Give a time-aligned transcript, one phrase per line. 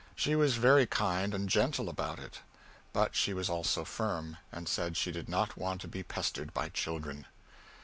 [0.15, 2.39] She was very kind and gentle about it.
[2.91, 6.69] But she was also firm, and said she did not want to be pestered by
[6.69, 7.27] children.